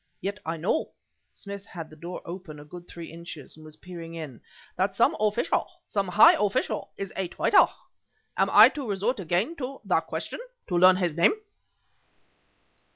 [0.19, 0.93] Yet I know"
[1.31, 4.41] (Smith had the door open a good three inches and was peering in)
[4.75, 7.67] "that some official, some high official, is a traitor.
[8.35, 11.33] Am I to resort again to the question to learn his name?"